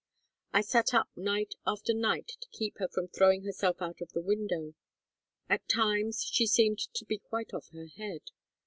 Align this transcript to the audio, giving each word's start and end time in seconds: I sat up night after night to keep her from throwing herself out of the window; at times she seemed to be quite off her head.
I 0.51 0.61
sat 0.61 0.95
up 0.95 1.09
night 1.15 1.53
after 1.63 1.93
night 1.93 2.27
to 2.41 2.47
keep 2.49 2.79
her 2.79 2.87
from 2.87 3.07
throwing 3.09 3.43
herself 3.43 3.83
out 3.83 4.01
of 4.01 4.13
the 4.13 4.21
window; 4.23 4.73
at 5.47 5.69
times 5.69 6.23
she 6.33 6.47
seemed 6.47 6.79
to 6.79 7.05
be 7.05 7.19
quite 7.19 7.53
off 7.53 7.67
her 7.71 7.85
head. 7.85 8.31